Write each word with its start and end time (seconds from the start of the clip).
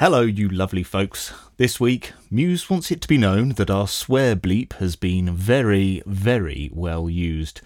Hello, 0.00 0.22
you 0.22 0.48
lovely 0.48 0.82
folks. 0.82 1.34
This 1.58 1.78
week, 1.78 2.14
Muse 2.30 2.70
wants 2.70 2.90
it 2.90 3.02
to 3.02 3.06
be 3.06 3.18
known 3.18 3.50
that 3.50 3.68
our 3.68 3.86
swear 3.86 4.34
bleep 4.34 4.72
has 4.78 4.96
been 4.96 5.36
very, 5.36 6.02
very 6.06 6.70
well 6.72 7.10
used. 7.10 7.60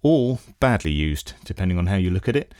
Or 0.00 0.38
badly 0.60 0.92
used, 0.92 1.32
depending 1.44 1.76
on 1.76 1.86
how 1.86 1.96
you 1.96 2.10
look 2.12 2.28
at 2.28 2.36
it. 2.36 2.54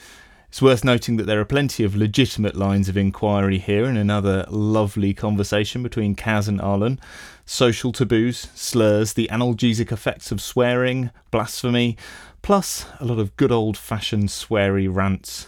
It's 0.49 0.61
worth 0.61 0.83
noting 0.83 1.17
that 1.19 1.27
there 1.27 1.39
are 1.39 1.45
plenty 1.45 1.85
of 1.85 1.95
legitimate 1.95 2.57
lines 2.57 2.89
of 2.89 2.97
inquiry 2.97 3.59
here 3.59 3.85
in 3.85 3.97
another 3.97 4.47
lovely 4.49 5.15
conversation 5.15 5.85
between 5.85 6.17
Kaz 6.17 6.49
and 6.49 6.61
Arlen. 6.61 6.99
Social 7.47 7.93
taboos, 7.93 8.49
slurs, 8.57 9.13
the 9.13 9.29
analgesic 9.31 9.93
effects 9.93 10.33
of 10.33 10.41
swearing, 10.41 11.11
blasphemy, 11.31 11.97
plus 12.43 12.87
a 12.99 13.05
lot 13.05 13.21
of 13.21 13.37
good 13.37 13.53
old 13.53 13.79
fashioned 13.79 14.31
sweary 14.31 14.93
rants. 14.93 15.47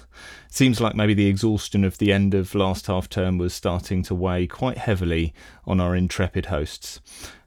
Seems 0.57 0.81
like 0.81 0.95
maybe 0.95 1.13
the 1.13 1.27
exhaustion 1.27 1.85
of 1.85 1.99
the 1.99 2.11
end 2.11 2.33
of 2.33 2.55
last 2.55 2.87
half 2.87 3.11
term 3.11 3.37
was 3.37 3.53
starting 3.53 4.03
to 4.05 4.15
weigh 4.15 4.47
quite 4.47 4.79
heavily 4.79 5.35
on 5.67 5.81
our 5.81 5.95
intrepid 5.95 6.47
hosts. 6.47 6.99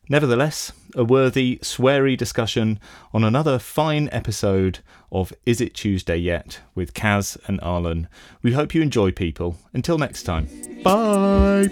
Nevertheless, 0.08 0.72
a 0.94 1.04
worthy, 1.04 1.58
sweary 1.64 2.16
discussion 2.16 2.80
on 3.12 3.24
another 3.24 3.58
fine 3.58 4.10
episode 4.12 4.82
of 5.12 5.34
Is 5.44 5.60
It 5.60 5.74
Tuesday 5.74 6.18
Yet 6.18 6.60
with 6.76 6.94
Kaz 6.94 7.36
and 7.48 7.60
Arlen. 7.62 8.08
We 8.44 8.54
hope 8.54 8.76
you 8.76 8.84
enjoy, 8.84 9.10
people. 9.12 9.58
Until 9.74 9.98
next 9.98 10.22
time. 10.22 10.48
Bye! 10.84 11.68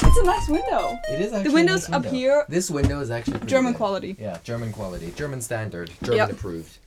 It's 0.01 0.17
a 0.17 0.23
nice 0.23 0.47
window. 0.49 0.97
It 1.09 1.21
is 1.21 1.33
actually 1.33 1.43
The 1.43 1.49
a 1.49 1.53
windows 1.53 1.89
nice 1.89 1.95
up 1.95 2.01
window. 2.03 2.17
here, 2.17 2.45
This 2.49 2.69
window 2.71 2.99
is 3.01 3.11
actually 3.11 3.33
pretty 3.39 3.47
German 3.47 3.73
good. 3.73 3.77
quality. 3.77 4.15
Yeah, 4.19 4.37
German 4.43 4.71
quality, 4.73 5.11
German 5.15 5.41
standard, 5.41 5.91
German 6.01 6.17
Yep. 6.17 6.31
approved. 6.31 6.77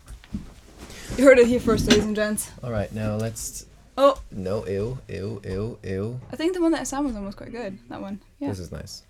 You 1.16 1.24
heard 1.24 1.38
it 1.38 1.46
here 1.48 1.60
first, 1.60 1.86
ladies 1.88 2.04
and 2.04 2.16
gents. 2.16 2.50
All 2.62 2.70
right, 2.70 2.92
now 2.94 3.16
let's. 3.16 3.66
Oh, 3.98 4.20
No, 4.30 4.66
ew, 4.66 4.98
ew, 5.08 5.40
ew, 5.44 5.78
ew. 5.84 6.20
I 6.32 6.36
think 6.36 6.54
the 6.54 6.60
one 6.62 6.72
that 6.72 6.86
Sam 6.86 7.04
was 7.04 7.14
on 7.16 7.24
was 7.26 7.34
quite 7.34 7.52
good. 7.52 7.78
That 7.88 8.00
one. 8.00 8.20
Yeah. 8.38 8.48
This 8.48 8.58
is 8.60 8.72
nice. 8.72 9.02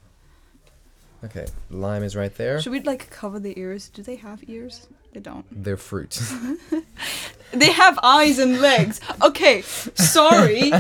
Okay, 1.25 1.47
lime 1.71 2.03
is 2.03 2.17
right 2.17 2.35
there. 2.35 2.61
Should 2.61 2.73
we 2.73 2.81
like 2.81 3.11
cover 3.11 3.39
the 3.39 3.59
ears? 3.59 3.89
Do 3.89 4.03
they 4.03 4.17
have 4.17 4.43
ears? 4.49 4.89
They 5.13 5.21
don't. 5.21 5.45
They're 5.51 5.77
fruit. 5.77 6.19
They 7.53 7.73
have 7.73 7.99
eyes 8.03 8.39
and 8.39 8.61
legs. 8.61 9.01
Okay, 9.23 9.63
sorry. 9.63 10.73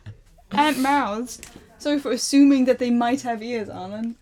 and 0.52 0.82
mouths. 0.82 1.40
Sorry 1.78 1.98
for 1.98 2.12
assuming 2.12 2.66
that 2.66 2.78
they 2.78 2.90
might 2.90 3.22
have 3.22 3.42
ears, 3.42 3.68
Alan. 3.68 4.16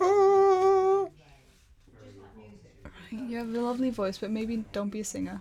You 3.10 3.36
have 3.38 3.54
a 3.54 3.60
lovely 3.60 3.90
voice, 3.90 4.16
but 4.16 4.30
maybe 4.30 4.64
don't 4.72 4.88
be 4.88 5.00
a 5.00 5.04
singer. 5.04 5.40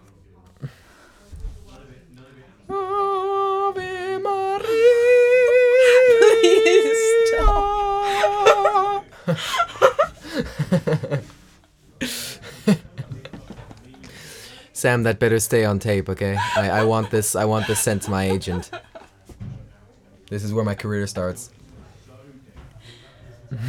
Sam, 14.78 15.02
that 15.04 15.18
better 15.18 15.40
stay 15.40 15.66
on 15.66 15.80
tape, 15.80 16.08
okay? 16.08 16.38
I, 16.56 16.70
I 16.70 16.84
want 16.84 17.10
this. 17.10 17.36
I 17.36 17.46
want 17.46 17.66
this 17.66 17.80
sent 17.80 18.04
to 18.04 18.12
my 18.12 18.30
agent. 18.30 18.70
This 20.30 20.44
is 20.44 20.54
where 20.54 20.64
my 20.64 20.76
career 20.76 21.08
starts. 21.08 21.50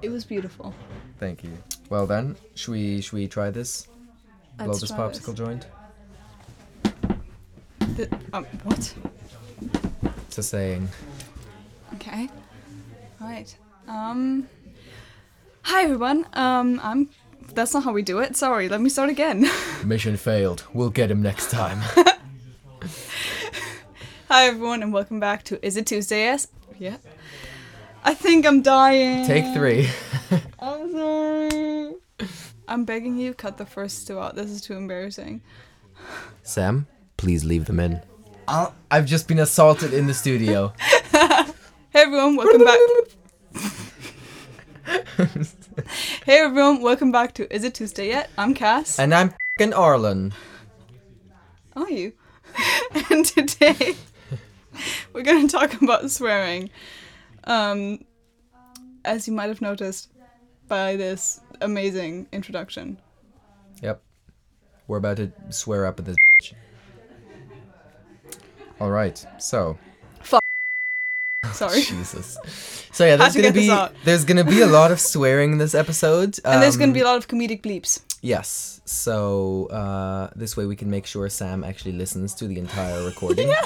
It 0.00 0.10
was 0.10 0.24
beautiful. 0.24 0.72
Thank 1.18 1.42
you. 1.42 1.50
Well 1.90 2.06
then, 2.06 2.36
should 2.54 2.70
we 2.70 3.00
should 3.00 3.14
we 3.14 3.26
try 3.26 3.50
this? 3.50 3.88
Blow 4.58 4.66
Let's 4.66 4.80
this 4.80 4.90
try 4.90 4.98
popsicle 4.98 5.34
joint. 5.34 5.66
The- 7.96 8.08
um, 8.32 8.44
what? 8.62 8.94
It's 10.28 10.38
a 10.38 10.42
saying. 10.44 10.88
Okay. 11.94 12.28
All 13.20 13.26
right. 13.26 13.56
Um. 13.88 14.46
Hi 15.62 15.82
everyone. 15.82 16.26
Um. 16.34 16.80
I'm. 16.84 17.08
That's 17.58 17.74
not 17.74 17.82
how 17.82 17.92
we 17.92 18.02
do 18.02 18.20
it. 18.20 18.36
Sorry. 18.36 18.68
Let 18.68 18.80
me 18.80 18.88
start 18.88 19.10
again. 19.10 19.50
Mission 19.84 20.16
failed. 20.16 20.62
We'll 20.72 20.90
get 20.90 21.10
him 21.10 21.20
next 21.20 21.50
time. 21.50 21.80
Hi 24.28 24.44
everyone, 24.44 24.80
and 24.84 24.92
welcome 24.92 25.18
back 25.18 25.42
to 25.46 25.66
Is 25.66 25.76
It 25.76 25.84
Tuesday? 25.84 26.20
Yes. 26.20 26.46
Yeah. 26.78 26.98
I 28.04 28.14
think 28.14 28.46
I'm 28.46 28.62
dying. 28.62 29.26
Take 29.26 29.52
three. 29.52 29.90
I'm 30.60 30.92
sorry. 30.92 31.94
I'm 32.68 32.84
begging 32.84 33.18
you, 33.18 33.34
cut 33.34 33.56
the 33.56 33.66
first 33.66 34.06
two 34.06 34.20
out. 34.20 34.36
This 34.36 34.50
is 34.50 34.60
too 34.60 34.74
embarrassing. 34.74 35.42
Sam, 36.44 36.86
please 37.16 37.44
leave 37.44 37.64
them 37.64 37.80
in. 37.80 38.00
I've 38.46 39.06
just 39.06 39.26
been 39.26 39.40
assaulted 39.40 39.92
in 39.92 40.06
the 40.06 40.14
studio. 40.14 40.72
Hey 41.10 42.02
everyone, 42.04 42.36
welcome 42.36 42.64
back. 42.64 42.78
Hey 46.28 46.40
everyone, 46.40 46.82
welcome 46.82 47.10
back 47.10 47.32
to 47.36 47.50
Is 47.50 47.64
It 47.64 47.72
Tuesday 47.72 48.08
Yet? 48.08 48.28
I'm 48.36 48.54
Kaz. 48.54 48.98
And 48.98 49.14
I'm 49.14 49.32
fing 49.56 49.72
Arlen. 49.72 50.34
Are 51.74 51.90
you? 51.90 52.12
and 53.10 53.24
today 53.24 53.96
we're 55.14 55.22
going 55.22 55.48
to 55.48 55.50
talk 55.50 55.80
about 55.80 56.10
swearing. 56.10 56.68
Um, 57.44 58.04
as 59.06 59.26
you 59.26 59.32
might 59.32 59.46
have 59.46 59.62
noticed 59.62 60.10
by 60.68 60.96
this 60.96 61.40
amazing 61.62 62.26
introduction. 62.30 62.98
Yep. 63.80 64.02
We're 64.86 64.98
about 64.98 65.16
to 65.16 65.32
swear 65.48 65.86
up 65.86 65.98
at 65.98 66.04
this. 66.04 66.16
All 68.78 68.90
right. 68.90 69.24
So. 69.38 69.78
Sorry. 71.52 71.82
Jesus. 71.82 72.38
So 72.92 73.04
yeah, 73.04 73.16
there's 73.16 73.34
gonna 73.36 73.52
be 73.52 73.70
there's 74.04 74.24
gonna 74.24 74.44
be 74.44 74.60
a 74.62 74.66
lot 74.66 74.90
of 74.92 75.00
swearing 75.00 75.52
in 75.52 75.58
this 75.58 75.74
episode. 75.74 76.38
and 76.44 76.62
there's 76.62 76.76
going 76.76 76.92
to 76.92 76.92
Um, 76.92 76.94
be 76.94 77.00
a 77.00 77.04
lot 77.04 77.16
of 77.16 77.28
comedic 77.28 77.62
bleeps. 77.62 78.00
Yes. 78.22 78.80
So 78.84 79.66
uh, 79.66 80.30
this 80.34 80.56
way 80.56 80.66
we 80.66 80.74
can 80.76 80.90
make 80.90 81.06
sure 81.06 81.28
Sam 81.28 81.62
actually 81.62 81.92
listens 81.92 82.34
to 82.34 82.46
the 82.48 82.58
entire 82.58 83.04
recording. 83.04 83.52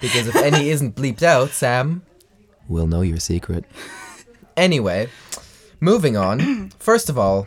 Because 0.00 0.28
if 0.28 0.36
any 0.36 0.68
isn't 0.70 0.94
bleeped 0.94 1.24
out, 1.24 1.50
Sam 1.50 2.02
will 2.68 2.86
know 2.86 3.02
your 3.02 3.18
secret. 3.18 3.64
Anyway, 4.56 5.08
moving 5.80 6.16
on. 6.16 6.70
First 6.78 7.08
of 7.10 7.16
all, 7.18 7.46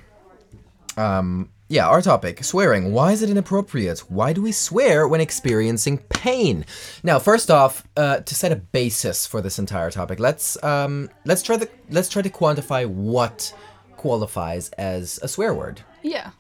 um, 0.98 1.50
yeah, 1.72 1.88
our 1.88 2.02
topic 2.02 2.44
swearing. 2.44 2.92
Why 2.92 3.14
is 3.14 3.24
it 3.24 3.30
inappropriate? 3.30 4.00
Why 4.12 4.34
do 4.34 4.42
we 4.42 4.52
swear 4.52 5.08
when 5.08 5.22
experiencing 5.22 6.00
pain? 6.10 6.66
Now, 7.02 7.18
first 7.18 7.50
off, 7.50 7.88
uh, 7.96 8.18
to 8.18 8.36
set 8.36 8.52
a 8.52 8.58
basis 8.58 9.26
for 9.26 9.42
this 9.42 9.58
entire 9.58 9.90
topic, 9.90 10.20
let's 10.20 10.62
um, 10.66 11.10
let's 11.24 11.42
try 11.42 11.56
the 11.56 11.70
let's 11.90 12.10
try 12.10 12.22
to 12.22 12.30
quantify 12.30 12.86
what 12.86 13.56
qualifies 13.96 14.68
as 14.72 15.18
a 15.24 15.30
swear 15.30 15.54
word. 15.54 15.82
Yeah. 16.02 16.32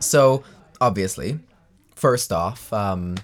So, 0.00 0.44
obviously, 0.80 1.38
first 1.94 2.32
off, 2.32 2.72
um, 2.72 3.16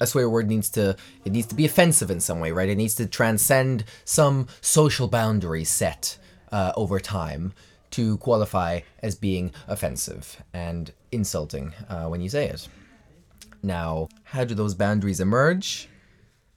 a 0.00 0.06
swear 0.06 0.30
word 0.30 0.48
needs 0.48 0.70
to 0.70 0.96
it 1.24 1.32
needs 1.32 1.48
to 1.48 1.56
be 1.56 1.64
offensive 1.64 2.12
in 2.12 2.20
some 2.20 2.38
way, 2.38 2.52
right? 2.52 2.68
It 2.68 2.76
needs 2.76 2.94
to 2.96 3.06
transcend 3.06 3.84
some 4.04 4.46
social 4.60 5.08
boundary 5.08 5.64
set 5.64 6.16
uh, 6.52 6.72
over 6.76 7.00
time 7.00 7.54
to 7.92 8.16
qualify 8.18 8.80
as 9.02 9.14
being 9.14 9.52
offensive 9.68 10.42
and 10.52 10.92
insulting 11.12 11.72
uh, 11.88 12.06
when 12.06 12.20
you 12.20 12.28
say 12.28 12.48
it. 12.48 12.68
Now, 13.62 14.08
how 14.24 14.44
do 14.44 14.54
those 14.54 14.74
boundaries 14.74 15.20
emerge? 15.20 15.88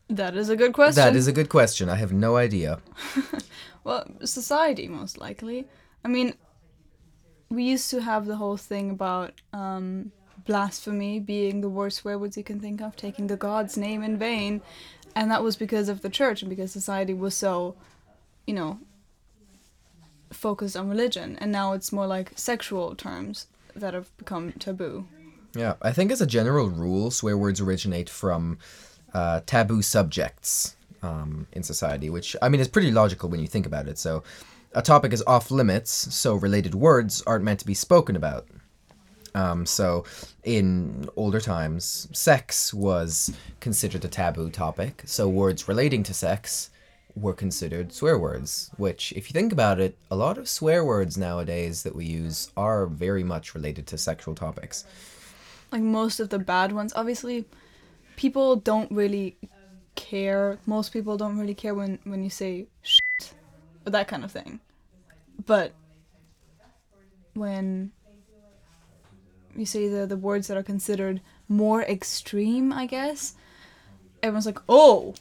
That 0.09 0.35
is 0.35 0.49
a 0.49 0.55
good 0.55 0.73
question. 0.73 1.03
That 1.03 1.15
is 1.15 1.27
a 1.27 1.31
good 1.31 1.49
question. 1.49 1.87
I 1.87 1.95
have 1.95 2.11
no 2.11 2.35
idea. 2.35 2.79
Well, 3.83 4.05
society, 4.23 4.87
most 4.87 5.17
likely. 5.17 5.67
I 6.03 6.09
mean, 6.09 6.35
we 7.49 7.63
used 7.63 7.89
to 7.91 8.01
have 8.01 8.25
the 8.25 8.35
whole 8.35 8.57
thing 8.57 8.91
about 8.91 9.33
um, 9.53 10.11
blasphemy 10.45 11.19
being 11.19 11.61
the 11.61 11.69
worst 11.69 11.97
swear 11.97 12.19
words 12.19 12.37
you 12.37 12.43
can 12.43 12.59
think 12.59 12.81
of, 12.81 12.95
taking 12.95 13.27
the 13.27 13.37
God's 13.37 13.77
name 13.77 14.03
in 14.03 14.17
vain. 14.17 14.61
And 15.15 15.31
that 15.31 15.43
was 15.43 15.55
because 15.55 15.89
of 15.89 16.01
the 16.01 16.09
church 16.09 16.41
and 16.41 16.49
because 16.49 16.71
society 16.71 17.13
was 17.13 17.33
so, 17.33 17.75
you 18.45 18.53
know, 18.53 18.79
focused 20.31 20.77
on 20.77 20.89
religion. 20.89 21.37
And 21.39 21.51
now 21.51 21.73
it's 21.73 21.91
more 21.91 22.07
like 22.07 22.33
sexual 22.35 22.95
terms 22.95 23.47
that 23.75 23.93
have 23.93 24.15
become 24.17 24.51
taboo. 24.53 25.07
Yeah, 25.55 25.75
I 25.81 25.91
think 25.91 26.11
as 26.11 26.21
a 26.21 26.27
general 26.27 26.69
rule, 26.69 27.11
swear 27.11 27.37
words 27.37 27.59
originate 27.59 28.09
from 28.09 28.59
uh, 29.13 29.41
taboo 29.45 29.81
subjects 29.81 30.75
um, 31.01 31.47
in 31.53 31.63
society, 31.63 32.09
which 32.09 32.35
I 32.41 32.49
mean 32.49 32.61
is 32.61 32.67
pretty 32.67 32.91
logical 32.91 33.29
when 33.29 33.39
you 33.39 33.47
think 33.47 33.65
about 33.65 33.87
it. 33.87 33.97
So, 33.97 34.23
a 34.73 34.83
topic 34.83 35.13
is 35.13 35.23
off 35.25 35.49
limits, 35.49 35.91
so 35.91 36.35
related 36.35 36.75
words 36.75 37.23
aren't 37.25 37.43
meant 37.43 37.59
to 37.61 37.65
be 37.65 37.73
spoken 37.73 38.15
about. 38.15 38.47
Um, 39.33 39.65
so, 39.65 40.05
in 40.43 41.09
older 41.15 41.39
times, 41.39 42.07
sex 42.11 42.73
was 42.73 43.33
considered 43.59 44.05
a 44.05 44.07
taboo 44.07 44.49
topic, 44.51 45.01
so 45.05 45.27
words 45.27 45.67
relating 45.67 46.03
to 46.03 46.13
sex 46.13 46.69
were 47.15 47.33
considered 47.33 47.91
swear 47.91 48.17
words, 48.17 48.71
which, 48.77 49.11
if 49.13 49.29
you 49.29 49.33
think 49.33 49.51
about 49.51 49.79
it, 49.79 49.97
a 50.09 50.15
lot 50.15 50.37
of 50.37 50.47
swear 50.47 50.83
words 50.85 51.17
nowadays 51.17 51.83
that 51.83 51.95
we 51.95 52.05
use 52.05 52.49
are 52.55 52.85
very 52.85 53.23
much 53.23 53.53
related 53.55 53.87
to 53.87 53.97
sexual 53.97 54.35
topics. 54.35 54.85
like 55.71 55.81
most 55.81 56.19
of 56.19 56.29
the 56.29 56.39
bad 56.39 56.71
ones 56.71 56.91
obviously 56.95 57.45
people 58.15 58.55
don't 58.55 58.91
really 58.91 59.37
care 59.95 60.57
most 60.65 60.91
people 60.91 61.17
don't 61.17 61.37
really 61.37 61.53
care 61.53 61.75
when 61.75 61.99
when 62.05 62.23
you 62.23 62.29
say 62.29 62.65
shit 62.81 63.33
or 63.85 63.91
that 63.91 64.07
kind 64.07 64.23
of 64.23 64.31
thing 64.31 64.59
but 65.45 65.73
when 67.33 67.91
you 69.55 69.65
say 69.65 69.87
the 69.87 70.05
the 70.07 70.17
words 70.17 70.47
that 70.47 70.57
are 70.57 70.63
considered 70.63 71.21
more 71.47 71.81
extreme 71.83 72.71
i 72.73 72.85
guess 72.85 73.35
everyone's 74.23 74.45
like 74.45 74.59
oh 74.69 75.13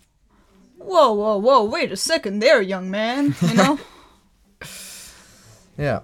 whoa 0.79 1.13
whoa 1.13 1.37
whoa 1.37 1.65
wait 1.65 1.93
a 1.93 1.97
second 1.97 2.39
there 2.41 2.63
young 2.63 2.91
man 2.91 3.35
you 3.43 3.55
know 3.55 3.79
Yeah. 5.79 6.01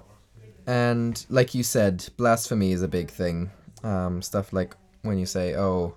And 0.67 1.27
like 1.29 1.55
you 1.55 1.63
said, 1.63 2.09
blasphemy 2.17 2.73
is 2.73 2.81
a 2.81 2.89
big 2.89 3.11
thing. 3.11 3.51
Um, 3.83 4.23
stuff 4.23 4.53
like 4.53 4.75
when 5.03 5.19
you 5.19 5.27
say, 5.27 5.55
"Oh, 5.57 5.95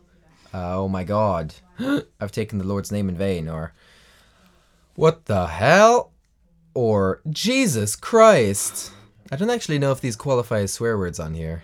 uh, 0.54 0.78
oh 0.82 0.90
my 0.90 1.06
God, 1.06 1.54
I've 2.20 2.34
taken 2.34 2.58
the 2.58 2.68
Lord's 2.68 2.92
name 2.92 3.08
in 3.08 3.16
vain," 3.16 3.48
or 3.48 3.74
"What 4.96 5.26
the 5.26 5.48
hell," 5.48 6.12
or 6.74 7.22
"Jesus 7.30 7.96
Christ." 7.96 8.92
I 9.32 9.38
don't 9.38 9.50
actually 9.50 9.80
know 9.80 9.92
if 9.92 10.02
these 10.02 10.18
qualify 10.18 10.60
as 10.60 10.74
swear 10.74 10.98
words 10.98 11.20
on 11.20 11.34
here. 11.34 11.64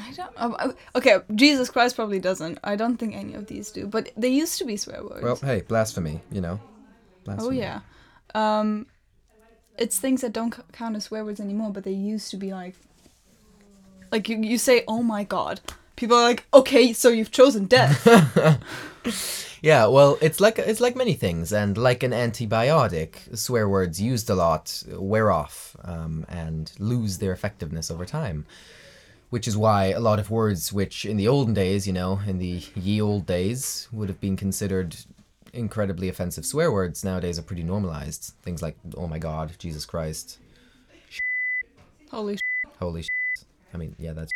I 0.00 0.12
don't. 0.12 0.32
Um, 0.36 0.56
uh, 0.58 0.72
okay, 0.96 1.18
Jesus 1.34 1.70
Christ 1.70 1.96
probably 1.96 2.18
doesn't. 2.18 2.58
I 2.64 2.76
don't 2.76 2.96
think 2.96 3.14
any 3.14 3.34
of 3.34 3.46
these 3.46 3.70
do, 3.70 3.86
but 3.86 4.10
they 4.16 4.28
used 4.28 4.58
to 4.58 4.64
be 4.64 4.76
swear 4.76 5.02
words. 5.02 5.22
Well, 5.22 5.36
hey, 5.36 5.62
blasphemy, 5.62 6.22
you 6.30 6.40
know. 6.40 6.60
Blasphemy. 7.24 7.48
oh 7.48 7.60
yeah, 7.60 7.80
um, 8.34 8.86
it's 9.76 9.98
things 9.98 10.22
that 10.22 10.32
don't 10.32 10.54
c- 10.54 10.62
count 10.72 10.96
as 10.96 11.04
swear 11.04 11.24
words 11.24 11.40
anymore, 11.40 11.70
but 11.70 11.84
they 11.84 11.92
used 11.92 12.30
to 12.30 12.36
be 12.36 12.52
like, 12.52 12.74
like 14.10 14.28
you, 14.28 14.38
you 14.38 14.58
say, 14.58 14.84
"Oh 14.88 15.02
my 15.02 15.24
God," 15.24 15.60
people 15.96 16.16
are 16.16 16.22
like, 16.22 16.46
"Okay, 16.54 16.92
so 16.92 17.10
you've 17.10 17.30
chosen 17.30 17.66
death." 17.66 18.06
Yeah, 19.62 19.86
well, 19.88 20.16
it's 20.22 20.40
like 20.40 20.58
it's 20.58 20.80
like 20.80 20.96
many 20.96 21.12
things, 21.14 21.52
and 21.52 21.76
like 21.76 22.02
an 22.02 22.12
antibiotic, 22.12 23.36
swear 23.36 23.68
words 23.68 24.00
used 24.00 24.30
a 24.30 24.34
lot 24.34 24.82
wear 24.88 25.30
off 25.30 25.76
um, 25.84 26.24
and 26.28 26.72
lose 26.78 27.18
their 27.18 27.32
effectiveness 27.32 27.90
over 27.90 28.06
time. 28.06 28.46
Which 29.30 29.46
is 29.48 29.56
why 29.56 29.86
a 29.86 30.00
lot 30.00 30.18
of 30.18 30.28
words, 30.30 30.72
which 30.72 31.04
in 31.04 31.16
the 31.16 31.28
olden 31.28 31.54
days, 31.54 31.86
you 31.86 31.92
know, 31.92 32.20
in 32.26 32.38
the 32.38 32.62
ye 32.74 33.00
old 33.00 33.26
days, 33.26 33.88
would 33.92 34.08
have 34.08 34.20
been 34.20 34.36
considered 34.36 34.96
incredibly 35.52 36.08
offensive 36.08 36.44
swear 36.44 36.70
words, 36.72 37.04
nowadays 37.04 37.38
are 37.38 37.42
pretty 37.42 37.62
normalized. 37.62 38.32
Things 38.42 38.60
like 38.60 38.76
"Oh 38.96 39.06
my 39.06 39.18
God," 39.18 39.52
"Jesus 39.58 39.86
Christ," 39.86 40.38
Holy. 42.10 42.36
Sh- 42.36 42.40
"Holy," 42.80 43.02
sh-. 43.02 43.08
I 43.72 43.76
mean, 43.76 43.94
yeah, 43.98 44.12
that's 44.12 44.32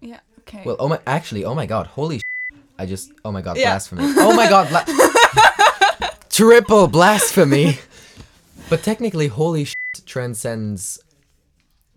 yeah. 0.00 0.20
Okay. 0.40 0.62
well. 0.64 0.76
Oh 0.80 0.88
my, 0.88 0.98
actually, 1.06 1.44
oh 1.44 1.54
my 1.54 1.66
God, 1.66 1.86
"Holy," 1.86 2.18
sh-. 2.18 2.54
I 2.78 2.86
just, 2.86 3.12
oh 3.24 3.30
my 3.30 3.42
God, 3.42 3.56
Yeah. 3.56 3.70
blasphemy. 3.70 4.02
Oh 4.18 4.34
my 4.34 4.48
God, 4.48 4.68
bla- 4.68 6.10
triple 6.30 6.88
blasphemy. 6.88 7.78
But 8.68 8.82
technically, 8.82 9.28
holy 9.28 9.64
shit 9.66 9.76
transcends 10.06 10.98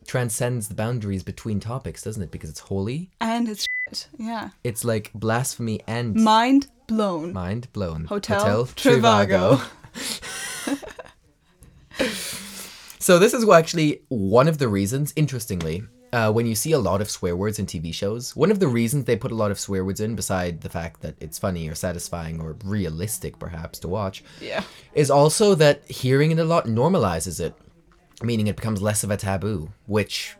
transcends 0.08 0.68
the 0.68 0.76
boundaries 0.76 1.24
between 1.24 1.60
topics, 1.60 2.04
doesn't 2.04 2.22
it? 2.24 2.32
Because 2.32 2.50
it's 2.50 2.60
holy. 2.60 3.10
and 3.22 3.48
it's 3.50 3.68
shit. 3.90 4.08
Yeah. 4.18 4.50
It's 4.64 4.84
like 4.86 5.12
blasphemy 5.14 5.82
and 5.88 6.16
Mind 6.16 6.68
blown. 6.88 7.34
mind 7.34 7.68
blown. 7.74 8.06
Hotel 8.06 8.66
Trivago. 8.66 9.62
so 13.00 13.20
this 13.20 13.34
is 13.34 13.48
actually 13.50 14.02
one 14.10 14.48
of 14.48 14.58
the 14.58 14.68
reasons, 14.68 15.14
interestingly, 15.16 15.84
uh, 16.14 16.32
when 16.32 16.46
you 16.46 16.56
see 16.56 16.72
a 16.72 16.80
lot 16.80 17.02
of 17.02 17.10
swear 17.10 17.36
words 17.36 17.60
in 17.60 17.66
TV 17.66 17.94
shows, 17.94 18.36
one 18.36 18.50
of 18.52 18.60
the 18.60 18.68
reasons 18.68 19.06
they 19.06 19.16
put 19.18 19.32
a 19.32 19.36
lot 19.36 19.52
of 19.52 19.60
swear 19.60 19.84
words 19.84 20.00
in, 20.00 20.16
beside 20.16 20.62
the 20.62 20.70
fact 20.70 21.02
that 21.02 21.16
it's 21.20 21.38
funny 21.38 21.68
or 21.68 21.76
satisfying 21.76 22.40
or 22.40 22.56
realistic, 22.64 23.38
perhaps, 23.38 23.80
to 23.80 23.88
watch, 23.88 24.24
Yeah. 24.42 24.64
is 24.94 25.12
also 25.12 25.56
that 25.56 25.90
hearing 25.90 26.32
it 26.32 26.40
a 26.40 26.46
lot 26.46 26.66
normalizes 26.68 27.40
it, 27.40 27.54
meaning 28.26 28.48
it 28.48 28.56
becomes 28.56 28.82
less 28.82 29.04
of 29.04 29.12
a 29.12 29.18
taboo, 29.18 29.72
which 29.86 30.36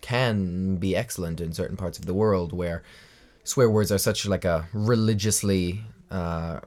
can 0.00 0.76
be 0.76 0.96
excellent 0.96 1.40
in 1.40 1.52
certain 1.52 1.76
parts 1.76 1.98
of 1.98 2.06
the 2.06 2.14
world 2.14 2.52
where 2.52 2.82
swear 3.44 3.68
words 3.68 3.90
are 3.90 3.98
such 3.98 4.26
like 4.26 4.44
a 4.44 4.68
religiously 4.72 5.82
uh, 6.10 6.60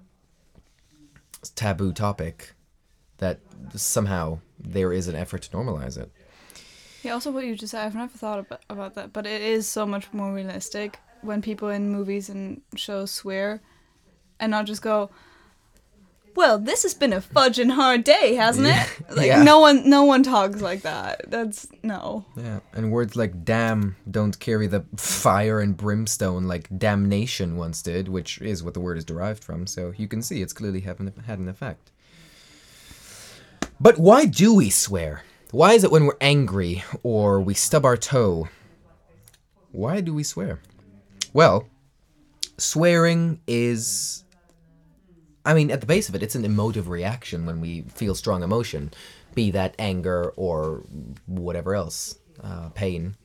taboo 1.56 1.94
topic 1.94 2.54
that 3.18 3.40
somehow 3.76 4.40
there 4.60 4.92
is 4.92 5.08
an 5.08 5.16
effort 5.16 5.44
to 5.44 5.50
normalize 5.52 5.98
it. 5.98 6.12
Yeah, 7.04 7.14
also 7.14 7.32
what 7.32 7.46
you 7.46 7.56
just 7.56 7.72
said, 7.72 7.86
I've 7.86 7.96
never 7.96 8.16
thought 8.18 8.40
about, 8.40 8.62
about 8.70 8.94
that, 8.96 9.14
but 9.14 9.26
it 9.26 9.42
is 9.42 9.68
so 9.68 9.86
much 9.86 10.12
more 10.14 10.34
realistic 10.34 11.00
when 11.22 11.42
people 11.42 11.70
in 11.70 11.90
movies 11.92 12.30
and 12.30 12.62
shows 12.76 13.12
swear 13.12 13.62
and 14.40 14.52
not 14.52 14.66
just 14.66 14.82
go, 14.82 15.10
well, 16.36 16.58
this 16.60 16.84
has 16.84 16.94
been 16.94 17.14
a 17.14 17.22
fudging 17.22 17.72
hard 17.72 18.04
day, 18.04 18.36
hasn't 18.36 18.68
it? 18.68 18.88
Like 19.16 19.28
Yeah. 19.28 19.44
no 19.44 19.60
one 19.60 19.90
no 19.90 20.04
one 20.04 20.24
talks 20.24 20.62
like 20.62 20.82
that. 20.84 21.30
That's 21.30 21.68
no. 21.84 22.26
Yeah, 22.36 22.60
and 22.74 22.92
words 22.92 23.16
like 23.16 23.44
damn 23.44 23.96
don't 24.10 24.40
carry 24.40 24.68
the 24.68 24.86
fire 24.96 25.60
and 25.60 25.76
brimstone 25.76 26.48
like 26.48 26.68
damnation 26.78 27.58
once 27.58 27.82
did, 27.82 28.08
which 28.08 28.40
is 28.42 28.64
what 28.64 28.74
the 28.74 28.80
word 28.80 28.98
is 28.98 29.06
derived 29.06 29.44
from. 29.44 29.68
So 29.68 29.94
you 29.98 30.08
can 30.08 30.22
see 30.22 30.42
it's 30.42 30.54
clearly 30.54 30.80
having 30.82 31.12
had 31.26 31.40
an 31.40 31.50
effect. 31.50 31.92
But 33.80 33.98
why 33.98 34.26
do 34.26 34.54
we 34.56 34.70
swear? 34.70 35.24
Why 35.52 35.74
is 35.74 35.84
it 35.84 35.92
when 35.92 36.06
we're 36.06 36.18
angry 36.22 36.84
or 37.04 37.42
we 37.42 37.54
stub 37.54 37.84
our 37.84 37.98
toe? 37.98 38.48
Why 39.72 40.02
do 40.02 40.14
we 40.14 40.24
swear? 40.24 40.60
Well, 41.34 41.68
swearing 42.58 43.42
is 43.48 44.24
I 45.46 45.54
mean, 45.54 45.72
at 45.72 45.82
the 45.82 45.88
base 45.88 46.10
of 46.10 46.16
it, 46.16 46.24
it's 46.24 46.36
an 46.36 46.46
emotive 46.46 46.88
reaction 46.88 47.46
when 47.46 47.62
we 47.62 47.82
feel 47.82 48.16
strong 48.16 48.44
emotion, 48.44 48.92
be 49.34 49.52
that 49.52 49.76
anger 49.80 50.34
or 50.36 50.84
whatever 51.26 51.76
else, 51.76 52.18
uh, 52.44 52.70
pain. 52.70 53.16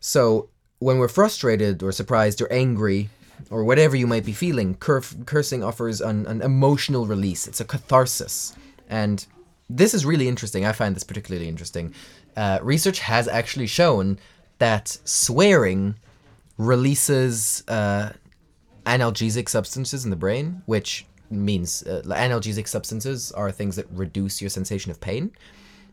So, 0.00 0.48
when 0.78 0.98
we're 0.98 1.08
frustrated 1.08 1.82
or 1.82 1.92
surprised 1.92 2.40
or 2.40 2.52
angry 2.52 3.08
or 3.50 3.64
whatever 3.64 3.94
you 3.96 4.06
might 4.06 4.24
be 4.24 4.32
feeling, 4.32 4.74
cur- 4.76 5.02
cursing 5.26 5.62
offers 5.62 6.00
an, 6.00 6.26
an 6.26 6.42
emotional 6.42 7.06
release. 7.06 7.46
It's 7.46 7.60
a 7.60 7.64
catharsis. 7.64 8.56
And 8.88 9.24
this 9.68 9.94
is 9.94 10.04
really 10.04 10.28
interesting. 10.28 10.64
I 10.64 10.72
find 10.72 10.96
this 10.96 11.04
particularly 11.04 11.48
interesting. 11.48 11.94
Uh, 12.36 12.58
research 12.62 13.00
has 13.00 13.28
actually 13.28 13.66
shown 13.66 14.18
that 14.58 14.98
swearing 15.04 15.96
releases 16.58 17.62
uh, 17.68 18.10
analgesic 18.86 19.48
substances 19.48 20.04
in 20.04 20.10
the 20.10 20.16
brain, 20.16 20.62
which 20.66 21.06
means 21.30 21.82
uh, 21.84 22.02
analgesic 22.06 22.68
substances 22.68 23.32
are 23.32 23.50
things 23.50 23.76
that 23.76 23.86
reduce 23.90 24.40
your 24.40 24.50
sensation 24.50 24.90
of 24.90 25.00
pain. 25.00 25.32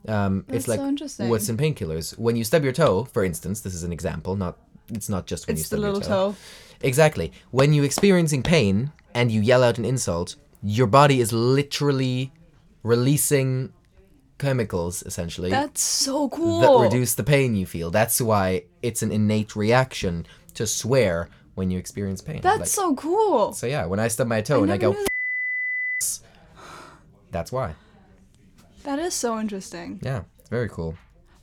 Um, 0.08 0.46
it's 0.48 0.68
like 0.68 0.80
so 1.10 1.28
what's 1.28 1.50
in 1.50 1.58
painkillers. 1.58 2.18
When 2.18 2.36
you 2.36 2.44
stub 2.44 2.64
your 2.64 2.74
toe, 2.74 3.04
for 3.06 3.24
instance, 3.24 3.62
this 3.62 3.74
is 3.74 3.84
an 3.84 3.92
example. 3.92 4.36
Not 4.36 4.58
it's 4.92 5.10
not 5.10 5.28
just 5.28 5.48
when 5.48 5.56
you 5.58 5.62
It's 5.62 5.70
the 5.70 5.78
stub 5.78 5.94
your 5.94 6.02
toe. 6.02 6.08
toe. 6.32 6.36
Exactly. 6.82 7.32
When 7.52 7.74
you're 7.74 7.86
experiencing 7.86 8.44
pain 8.44 8.92
and 9.14 9.32
you 9.32 9.42
yell 9.42 9.64
out 9.64 9.78
an 9.78 9.86
insult, 9.86 10.36
your 10.64 10.88
body 10.88 11.20
is 11.20 11.34
literally 11.34 12.32
releasing 12.84 13.74
chemicals, 14.38 15.04
essentially, 15.04 15.50
That's 15.50 15.82
so 15.82 16.30
cool. 16.30 16.62
that 16.62 16.86
reduce 16.86 17.14
the 17.16 17.24
pain 17.24 17.56
you 17.56 17.66
feel. 17.66 17.92
That's 17.92 18.22
why 18.22 18.64
it's 18.82 19.02
an 19.04 19.12
innate 19.12 19.56
reaction 19.56 20.26
to 20.54 20.66
swear 20.66 21.30
when 21.60 21.70
you 21.70 21.78
experience 21.78 22.22
pain. 22.22 22.40
That's 22.42 22.60
Like- 22.62 22.68
so 22.70 22.96
cool. 22.96 23.54
so 23.54 23.68
yeah, 23.68 23.86
when 23.86 24.00
I 24.00 24.08
stub 24.08 24.28
my 24.28 24.42
toe 24.42 24.64
and 24.64 24.72
I 24.72 24.78
go, 24.78 24.92
knew 24.94 25.06
that's 27.32 27.52
why. 27.52 27.76
That 28.84 28.98
is 28.98 29.14
so 29.14 29.40
interesting. 29.40 30.00
Yeah, 30.02 30.22
it's 30.40 30.50
very 30.50 30.70
cool. 30.70 30.96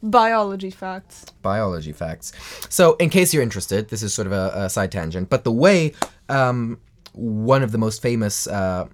Biology 0.02 0.70
facts. 0.70 1.26
biology 1.42 1.92
facts. 1.92 2.32
So, 2.68 2.94
in 2.96 3.08
case 3.10 3.32
you're 3.32 3.42
interested, 3.42 3.88
this 3.88 4.02
is 4.02 4.12
sort 4.14 4.26
of 4.26 4.32
a, 4.32 4.52
a 4.64 4.70
side 4.70 4.90
tangent, 4.92 5.28
but 5.30 5.44
the 5.44 5.52
way 5.52 5.92
um, 6.28 6.78
one 7.12 7.62
of 7.62 7.70
the 7.72 7.78
most 7.78 8.02
famous 8.02 8.46
uh, 8.46 8.86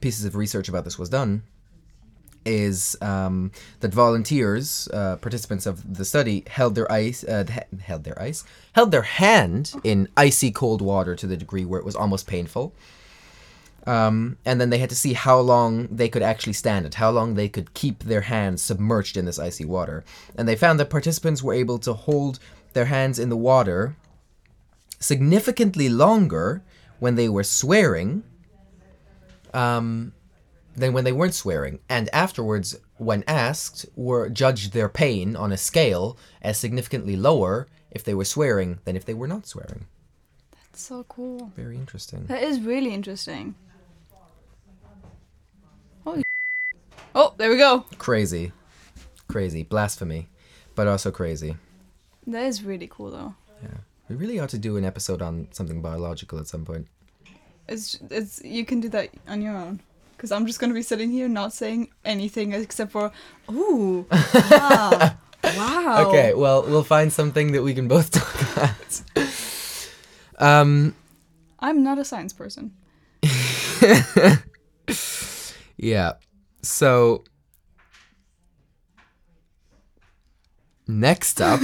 pieces 0.00 0.24
of 0.24 0.34
research 0.36 0.68
about 0.68 0.84
this 0.84 0.98
was 0.98 1.08
done 1.08 1.42
is 2.50 2.96
um, 3.00 3.52
that 3.78 3.94
volunteers, 3.94 4.88
uh, 4.92 5.16
participants 5.16 5.66
of 5.66 5.94
the 5.96 6.04
study, 6.04 6.44
held 6.48 6.74
their 6.74 6.90
ice, 6.90 7.22
uh, 7.22 7.44
held 7.80 8.02
their 8.04 8.20
ice, 8.20 8.44
held 8.72 8.90
their 8.90 9.02
hand 9.02 9.72
in 9.84 10.08
icy 10.16 10.50
cold 10.50 10.82
water 10.82 11.14
to 11.14 11.26
the 11.28 11.36
degree 11.36 11.64
where 11.64 11.78
it 11.78 11.86
was 11.86 11.94
almost 11.94 12.26
painful. 12.26 12.74
Um, 13.86 14.36
and 14.44 14.60
then 14.60 14.70
they 14.70 14.78
had 14.78 14.90
to 14.90 14.96
see 14.96 15.14
how 15.14 15.38
long 15.38 15.86
they 15.90 16.08
could 16.08 16.22
actually 16.22 16.52
stand 16.52 16.86
it, 16.86 16.94
how 16.94 17.10
long 17.10 17.34
they 17.34 17.48
could 17.48 17.72
keep 17.72 18.00
their 18.04 18.22
hands 18.22 18.60
submerged 18.62 19.16
in 19.16 19.24
this 19.24 19.38
icy 19.38 19.64
water. 19.64 20.04
And 20.36 20.46
they 20.46 20.56
found 20.56 20.78
that 20.80 20.90
participants 20.90 21.42
were 21.42 21.54
able 21.54 21.78
to 21.78 21.92
hold 21.92 22.40
their 22.72 22.86
hands 22.86 23.18
in 23.18 23.30
the 23.30 23.36
water 23.36 23.96
significantly 24.98 25.88
longer 25.88 26.62
when 26.98 27.14
they 27.14 27.28
were 27.28 27.44
swearing 27.44 28.22
um, 29.54 30.12
than 30.76 30.92
when 30.92 31.04
they 31.04 31.12
weren't 31.12 31.34
swearing, 31.34 31.80
and 31.88 32.08
afterwards, 32.12 32.78
when 32.96 33.24
asked, 33.26 33.86
were 33.96 34.28
judged 34.28 34.72
their 34.72 34.88
pain 34.88 35.36
on 35.36 35.52
a 35.52 35.56
scale 35.56 36.16
as 36.42 36.58
significantly 36.58 37.16
lower 37.16 37.66
if 37.90 38.04
they 38.04 38.14
were 38.14 38.24
swearing 38.24 38.78
than 38.84 38.96
if 38.96 39.04
they 39.04 39.14
were 39.14 39.28
not 39.28 39.46
swearing. 39.46 39.86
That's 40.52 40.82
so 40.82 41.04
cool. 41.08 41.52
Very 41.56 41.76
interesting. 41.76 42.26
That 42.26 42.42
is 42.42 42.60
really 42.60 42.94
interesting. 42.94 43.54
Holy 46.04 46.22
Oh, 47.14 47.34
there 47.36 47.50
we 47.50 47.56
go. 47.56 47.84
Crazy. 47.98 48.52
Crazy. 49.28 49.64
Blasphemy. 49.64 50.28
But 50.74 50.86
also 50.86 51.10
crazy. 51.10 51.56
That 52.26 52.44
is 52.44 52.62
really 52.62 52.88
cool 52.88 53.10
though. 53.10 53.34
Yeah. 53.62 53.78
We 54.08 54.16
really 54.16 54.38
ought 54.38 54.48
to 54.50 54.58
do 54.58 54.76
an 54.76 54.84
episode 54.84 55.22
on 55.22 55.48
something 55.50 55.82
biological 55.82 56.38
at 56.38 56.46
some 56.46 56.64
point. 56.64 56.86
It's 57.68 57.98
it's 58.10 58.42
you 58.44 58.64
can 58.64 58.80
do 58.80 58.88
that 58.90 59.10
on 59.28 59.42
your 59.42 59.56
own. 59.56 59.80
Because 60.20 60.32
I'm 60.32 60.44
just 60.46 60.60
gonna 60.60 60.74
be 60.74 60.82
sitting 60.82 61.10
here 61.10 61.28
not 61.30 61.54
saying 61.54 61.88
anything 62.04 62.52
except 62.52 62.92
for 62.92 63.10
ooh 63.50 64.04
wow 64.50 65.16
wow. 65.56 66.08
Okay, 66.08 66.34
well, 66.34 66.62
we'll 66.62 66.84
find 66.84 67.10
something 67.10 67.52
that 67.52 67.62
we 67.62 67.72
can 67.72 67.88
both 67.88 68.10
talk 68.20 68.42
about. 68.52 69.02
um, 70.38 70.94
I'm 71.58 71.82
not 71.82 71.98
a 71.98 72.04
science 72.04 72.34
person. 72.34 72.72
yeah. 75.78 76.12
So, 76.60 77.24
next 80.86 81.40
up, 81.40 81.60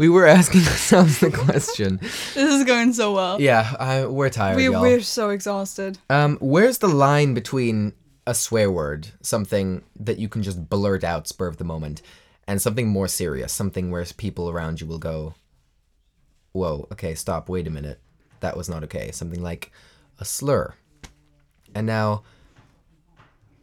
we 0.00 0.08
were 0.08 0.26
asking 0.26 0.62
ourselves 0.66 1.20
the 1.20 1.30
question. 1.30 1.98
This 1.98 2.34
is 2.34 2.64
going 2.64 2.94
so 2.94 3.12
well. 3.12 3.38
Yeah, 3.38 3.76
I, 3.78 4.06
we're 4.06 4.30
tired, 4.30 4.56
we 4.56 4.64
y'all. 4.64 4.80
we're 4.80 5.02
so 5.02 5.28
exhausted. 5.28 5.98
Um, 6.08 6.38
where's 6.40 6.78
the 6.78 6.88
line 6.88 7.34
between 7.34 7.92
a 8.26 8.32
swear 8.32 8.70
word, 8.70 9.08
something 9.20 9.84
that 9.96 10.18
you 10.18 10.26
can 10.26 10.42
just 10.42 10.70
blurt 10.70 11.04
out 11.04 11.28
spur 11.28 11.48
of 11.48 11.58
the 11.58 11.64
moment, 11.64 12.00
and 12.48 12.62
something 12.62 12.88
more 12.88 13.08
serious, 13.08 13.52
something 13.52 13.90
where 13.90 14.06
people 14.16 14.48
around 14.48 14.80
you 14.80 14.86
will 14.86 14.98
go, 14.98 15.34
"Whoa, 16.52 16.88
okay, 16.92 17.14
stop, 17.14 17.50
wait 17.50 17.66
a 17.66 17.70
minute, 17.70 18.00
that 18.40 18.56
was 18.56 18.70
not 18.70 18.82
okay." 18.84 19.10
Something 19.12 19.42
like 19.42 19.70
a 20.18 20.24
slur. 20.24 20.72
And 21.74 21.86
now, 21.86 22.22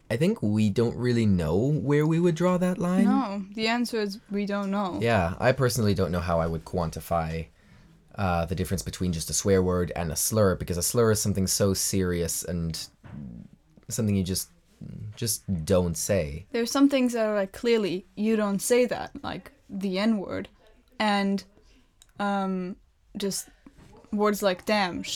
I 0.09 0.15
think 0.15 0.41
we 0.41 0.69
don't 0.69 0.95
really 0.95 1.25
know 1.25 1.57
where 1.57 2.07
we 2.07 2.19
would 2.19 2.35
draw 2.35 2.57
that 2.57 2.77
line. 2.77 3.05
No, 3.05 3.43
the 3.55 3.67
answer 3.67 3.99
is 3.99 4.19
we 4.31 4.45
don't 4.45 4.71
know. 4.71 4.99
Yeah, 5.01 5.33
I 5.39 5.51
personally 5.51 5.93
don't 5.93 6.11
know 6.11 6.21
how 6.21 6.39
I 6.39 6.47
would 6.47 6.63
quantify 6.63 7.47
uh, 8.15 8.45
the 8.45 8.55
difference 8.55 8.83
between 8.83 9.11
just 9.11 9.29
a 9.29 9.33
swear 9.33 9.61
word 9.61 9.91
and 9.95 10.11
a 10.11 10.15
slur 10.15 10.55
because 10.55 10.77
a 10.77 10.83
slur 10.83 11.11
is 11.11 11.21
something 11.21 11.45
so 11.45 11.73
serious 11.73 12.43
and 12.43 12.87
something 13.89 14.15
you 14.15 14.23
just 14.23 14.49
just 15.15 15.43
don't 15.65 15.97
say. 15.97 16.45
There's 16.51 16.71
some 16.71 16.87
things 16.87 17.13
that 17.13 17.25
are 17.25 17.35
like 17.35 17.51
clearly 17.51 18.05
you 18.15 18.35
don't 18.35 18.61
say 18.61 18.85
that, 18.85 19.11
like 19.23 19.51
the 19.69 19.99
N 19.99 20.19
word, 20.19 20.47
and 20.99 21.43
um, 22.19 22.75
just 23.17 23.49
words 24.11 24.41
like 24.41 24.65
damn. 24.65 25.03
Sh- 25.03 25.15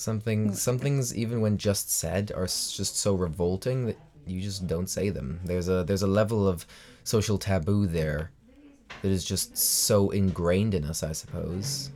Something 0.00 0.50
mm. 0.50 0.56
some 0.56 0.78
things 0.78 1.14
even 1.14 1.42
when 1.42 1.58
just 1.58 1.90
said 1.90 2.32
are 2.34 2.46
just 2.46 2.96
so 2.96 3.14
revolting 3.14 3.86
that 3.86 3.98
you 4.26 4.40
just 4.40 4.66
don't 4.66 4.88
say 4.88 5.10
them. 5.10 5.40
There's 5.44 5.68
a 5.68 5.84
there's 5.84 6.02
a 6.02 6.06
level 6.06 6.48
of 6.48 6.66
social 7.04 7.36
taboo 7.36 7.86
there 7.86 8.30
that 9.02 9.10
is 9.10 9.24
just 9.24 9.56
so 9.56 10.08
ingrained 10.10 10.74
in 10.74 10.84
us, 10.84 11.02
I 11.02 11.12
suppose. 11.12 11.90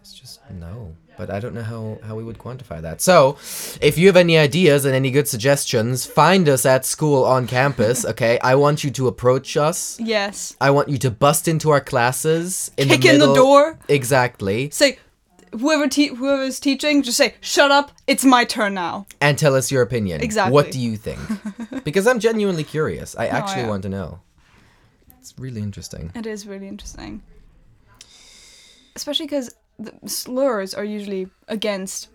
It's 0.00 0.12
just 0.12 0.40
no. 0.50 0.94
But 1.16 1.30
I 1.30 1.40
don't 1.40 1.54
know 1.54 1.62
how, 1.62 1.98
how 2.04 2.14
we 2.14 2.22
would 2.22 2.36
quantify 2.36 2.82
that. 2.82 3.00
So, 3.00 3.38
if 3.80 3.96
you 3.96 4.06
have 4.06 4.16
any 4.16 4.36
ideas 4.36 4.84
and 4.84 4.94
any 4.94 5.10
good 5.10 5.26
suggestions, 5.26 6.04
find 6.04 6.46
us 6.48 6.66
at 6.66 6.84
school 6.84 7.24
on 7.24 7.46
campus, 7.46 8.04
okay? 8.12 8.38
I 8.40 8.54
want 8.56 8.84
you 8.84 8.90
to 8.90 9.08
approach 9.08 9.56
us. 9.56 9.98
yes. 9.98 10.54
I 10.60 10.70
want 10.70 10.90
you 10.90 10.98
to 10.98 11.10
bust 11.10 11.48
into 11.48 11.70
our 11.70 11.80
classes 11.80 12.70
in 12.76 12.88
Kick 12.88 13.00
the 13.00 13.14
in 13.14 13.18
the 13.18 13.34
door. 13.34 13.78
Exactly. 13.88 14.68
Say, 14.70 14.98
whoever 15.58 15.88
te- 15.88 16.14
whoever's 16.14 16.60
teaching, 16.60 17.02
just 17.02 17.16
say, 17.16 17.34
"Shut 17.40 17.70
up! 17.70 17.92
It's 18.06 18.24
my 18.24 18.44
turn 18.44 18.74
now." 18.74 19.06
and 19.20 19.38
tell 19.38 19.54
us 19.54 19.70
your 19.70 19.82
opinion. 19.82 20.20
Exactly. 20.20 20.52
What 20.52 20.70
do 20.70 20.78
you 20.78 20.96
think? 20.96 21.20
because 21.84 22.06
I'm 22.06 22.20
genuinely 22.20 22.64
curious. 22.64 23.16
I 23.16 23.26
actually 23.26 23.62
yeah. 23.62 23.68
want 23.68 23.82
to 23.84 23.88
know. 23.88 24.20
It's 25.20 25.34
really 25.38 25.60
interesting. 25.60 26.12
It 26.14 26.26
is 26.26 26.46
really 26.46 26.68
interesting, 26.68 27.22
especially 28.94 29.26
because 29.26 29.54
the 29.78 29.92
slurs 30.08 30.74
are 30.74 30.84
usually 30.84 31.28
against 31.48 32.08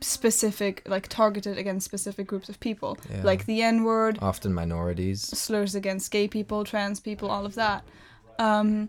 specific, 0.00 0.82
like 0.86 1.08
targeted 1.08 1.56
against 1.58 1.84
specific 1.86 2.26
groups 2.26 2.48
of 2.48 2.60
people, 2.60 2.98
Yeah. 3.10 3.22
like 3.22 3.46
the 3.46 3.62
N 3.62 3.84
word, 3.84 4.18
Often 4.20 4.52
minorities. 4.52 5.22
slurs 5.22 5.74
against 5.74 6.10
gay 6.10 6.28
people, 6.28 6.64
trans 6.64 7.00
people, 7.00 7.30
all 7.30 7.46
of 7.46 7.54
that. 7.54 7.84
Um, 8.38 8.88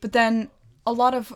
but 0.00 0.12
then 0.12 0.48
a 0.86 0.92
lot 0.92 1.12
of 1.14 1.34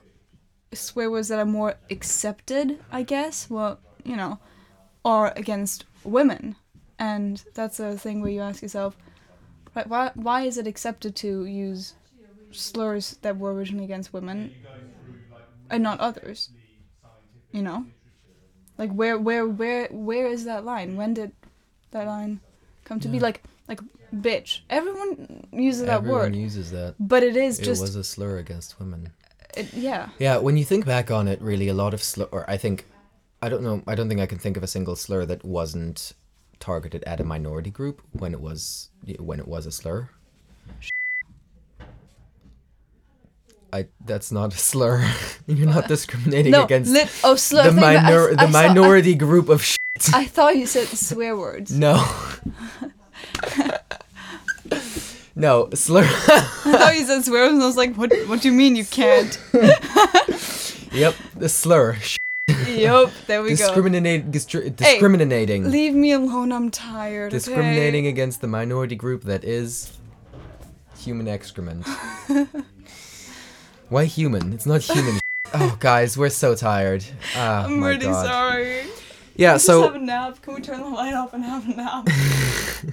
swear 0.73 1.11
words 1.11 1.29
that 1.29 1.39
are 1.39 1.47
more 1.47 1.77
accepted, 1.91 2.79
I 2.91 3.03
guess, 3.03 3.51
well, 3.51 3.81
you 4.05 4.17
know, 4.17 4.39
are 5.05 5.33
against 5.37 5.85
women. 6.05 6.57
And 6.99 7.43
that's 7.55 7.81
a 7.81 7.97
thing 7.97 8.21
where 8.21 8.31
you 8.31 8.41
ask 8.41 8.63
yourself, 8.63 8.97
right, 9.75 9.87
why, 9.87 10.11
why 10.15 10.43
is 10.43 10.59
it 10.59 10.67
accepted 10.67 11.17
to 11.17 11.45
use 11.47 11.95
slurs 12.53 13.17
that 13.23 13.39
were 13.39 13.55
originally 13.55 13.85
against 13.85 14.13
women 14.13 14.55
and 15.71 15.83
not 15.83 15.99
others? 16.01 16.51
You 17.53 17.63
know? 17.63 17.87
Like 18.79 18.93
where 18.93 19.19
where 19.19 19.47
where 19.47 19.89
where 19.89 20.27
is 20.27 20.45
that 20.45 20.65
line? 20.65 20.97
When 20.97 21.13
did 21.13 21.33
that 21.91 22.07
line 22.07 22.41
come 22.85 22.99
to 23.01 23.09
be 23.09 23.21
like 23.21 23.43
like 23.69 23.81
bitch. 24.15 24.61
Everyone 24.71 25.47
uses 25.53 25.85
that 25.85 26.03
word. 26.03 26.27
Everyone 26.27 26.35
uses 26.35 26.71
that. 26.71 26.95
but 26.99 27.23
it 27.23 27.37
is 27.37 27.59
It 27.59 27.65
just 27.65 27.83
It 27.83 27.85
was 27.85 27.97
a 27.97 28.05
slur 28.05 28.39
against 28.39 28.81
women. 28.81 29.13
It, 29.57 29.73
yeah. 29.75 30.09
Yeah, 30.19 30.37
when 30.39 30.57
you 30.57 30.65
think 30.65 30.85
back 30.87 31.11
on 31.11 31.29
it, 31.29 31.41
really, 31.43 31.69
a 31.69 31.75
lot 31.75 31.95
of 31.95 32.03
slur. 32.03 32.29
Or 32.33 32.49
I 32.49 32.57
think, 32.57 32.87
I 33.43 33.49
don't 33.49 33.63
know. 33.63 33.83
I 33.87 33.95
don't 33.95 34.09
think 34.09 34.21
I 34.21 34.27
can 34.27 34.39
think 34.39 34.57
of 34.57 34.63
a 34.63 34.67
single 34.67 34.97
slur 34.97 35.25
that 35.27 35.45
wasn't 35.45 36.13
targeted 36.59 37.03
at 37.05 37.21
a 37.21 37.25
minority 37.25 37.71
group 37.71 38.03
when 38.13 38.33
it 38.35 38.41
was 38.41 38.91
when 39.19 39.41
it 39.41 39.49
was 39.49 39.67
a 39.67 39.73
slur. 39.73 40.11
I 43.73 43.87
that's 44.05 44.33
not 44.33 44.53
a 44.55 44.59
slur. 44.59 45.09
You're 45.47 45.69
not 45.69 45.87
discriminating 45.89 46.53
No, 46.53 46.65
against 46.65 46.91
lit, 46.93 47.09
oh 47.23 47.37
slur. 47.37 47.71
the 47.71 47.81
but 47.81 47.85
I- 47.85 47.97
I 47.97 48.11
the 48.35 48.37
saw- 48.37 48.59
I- 48.59 48.69
minority 48.69 49.15
group 49.15 49.49
of 49.49 49.63
shit. 49.65 49.79
I 50.13 50.25
thought 50.27 50.57
you 50.57 50.67
said 50.67 50.89
swear 50.89 51.37
words. 51.37 51.71
No. 51.73 52.05
no, 55.41 55.71
slur. 55.73 56.03
I 56.03 56.07
thought 56.07 56.95
you 56.95 57.07
said 57.07 57.25
swear 57.25 57.49
and 57.49 57.63
I 57.63 57.67
was 57.67 57.77
like, 57.77 57.97
what? 57.97 58.13
What 58.29 58.43
do 58.43 58.49
you 58.49 58.55
mean 58.55 58.77
you 58.77 58.85
can't? 58.85 59.41
yep, 60.93 61.15
the 61.35 61.49
slur. 61.49 61.97
yep, 62.67 63.11
there 63.27 63.43
we 63.43 63.51
go. 63.51 63.57
Discriminate, 63.57 64.31
distri- 64.31 64.77
discriminating. 64.77 65.71
Leave 65.71 65.95
me 65.95 66.13
alone. 66.13 66.53
I'm 66.53 66.71
tired. 66.71 67.29
okay? 67.29 67.37
discriminating 67.37 68.07
against 68.07 68.43
the 68.43 68.49
minority 68.49 68.97
group 68.97 69.23
that 69.23 69.43
is 69.43 69.97
human 70.99 71.27
excrement. 71.27 71.87
Why 73.89 74.05
human? 74.05 74.53
It's 74.53 74.67
not 74.67 74.83
human. 74.83 75.21
oh, 75.55 75.75
guys, 75.81 76.19
we're 76.19 76.29
so 76.29 76.55
tired. 76.55 77.03
Ah, 77.35 77.65
I'm 77.65 77.81
my 77.81 77.89
really 77.89 78.05
God. 78.05 78.27
sorry. 78.27 78.83
Yeah, 79.37 79.53
Let's 79.53 79.67
just 79.67 79.81
have 79.81 79.93
so 79.93 79.95
a 79.95 79.99
nap. 79.99 80.43
Can 80.43 80.55
we 80.55 80.61
turn 80.61 80.81
the 80.81 80.89
light 80.89 81.15
off 81.15 81.33
and 81.33 81.43
have 81.43 81.67
a 81.67 81.75
nap? 81.75 82.09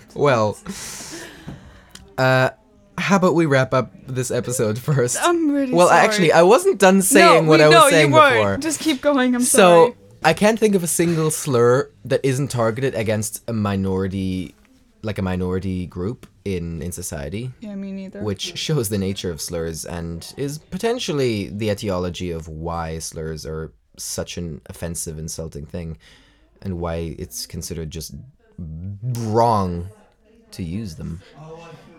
well, 0.15 0.57
uh, 2.17 2.49
how 2.97 3.17
about 3.17 3.35
we 3.35 3.45
wrap 3.45 3.73
up 3.73 3.91
this 4.07 4.31
episode 4.31 4.79
first? 4.79 5.17
I'm 5.21 5.51
really 5.51 5.73
well, 5.73 5.87
sorry. 5.87 6.01
actually, 6.05 6.31
I 6.31 6.41
wasn't 6.41 6.79
done 6.79 7.01
saying 7.01 7.45
no, 7.45 7.49
what 7.49 7.59
we, 7.59 7.65
I 7.65 7.67
was 7.67 7.75
no, 7.75 7.89
saying 7.89 8.09
you 8.09 8.15
weren't. 8.15 8.35
before. 8.35 8.57
Just 8.57 8.79
keep 8.79 9.01
going. 9.01 9.35
I'm 9.35 9.41
so 9.41 9.57
sorry. 9.57 9.91
So 9.91 9.97
I 10.23 10.33
can't 10.33 10.59
think 10.59 10.75
of 10.75 10.83
a 10.83 10.87
single 10.87 11.31
slur 11.31 11.91
that 12.05 12.21
isn't 12.23 12.49
targeted 12.49 12.95
against 12.95 13.43
a 13.47 13.53
minority, 13.53 14.55
like 15.03 15.19
a 15.19 15.21
minority 15.21 15.85
group 15.85 16.27
in 16.43 16.81
in 16.81 16.91
society. 16.91 17.51
Yeah, 17.59 17.75
me 17.75 17.91
neither. 17.91 18.21
which 18.21 18.57
shows 18.57 18.89
the 18.89 18.97
nature 18.97 19.29
of 19.29 19.41
slurs 19.41 19.85
and 19.85 20.33
is 20.37 20.57
potentially 20.57 21.49
the 21.49 21.69
etiology 21.69 22.31
of 22.31 22.47
why 22.47 22.99
slurs 22.99 23.45
are 23.45 23.73
such 23.97 24.37
an 24.37 24.61
offensive, 24.67 25.19
insulting 25.19 25.65
thing, 25.65 25.97
and 26.61 26.79
why 26.79 27.15
it's 27.19 27.45
considered 27.45 27.89
just 27.91 28.15
wrong 28.57 29.89
to 30.51 30.63
use 30.63 30.95
them. 30.95 31.21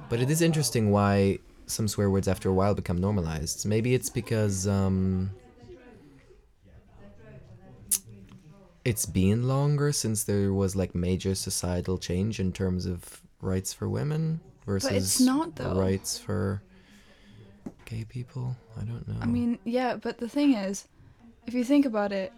But 0.09 0.21
it 0.21 0.31
is 0.31 0.41
interesting 0.41 0.91
why 0.91 1.39
some 1.67 1.87
swear 1.87 2.11
words 2.11 2.29
after 2.29 2.49
a 2.49 2.55
while 2.55 2.75
become 2.75 2.99
normalized. 2.99 3.67
Maybe 3.67 3.95
it's 3.95 4.09
because 4.09 4.67
um, 4.67 5.31
it's 8.85 9.05
been 9.05 9.47
longer 9.47 9.93
since 9.93 10.25
there 10.25 10.53
was 10.53 10.75
like 10.75 10.95
major 10.95 11.35
societal 11.35 11.99
change 11.99 12.41
in 12.41 12.53
terms 12.53 12.87
of 12.87 13.21
rights 13.41 13.73
for 13.73 13.89
women 13.89 14.41
versus 14.65 15.21
not, 15.21 15.57
though. 15.57 15.75
rights 15.75 16.19
for 16.19 16.63
gay 17.85 18.05
people? 18.09 18.57
I 18.81 18.85
don't 18.85 19.07
know. 19.07 19.17
I 19.21 19.27
mean, 19.27 19.59
yeah, 19.65 19.97
but 19.97 20.19
the 20.19 20.29
thing 20.29 20.55
is, 20.55 20.89
if 21.47 21.55
you 21.55 21.65
think 21.65 21.87
about 21.87 22.13
it, 22.13 22.33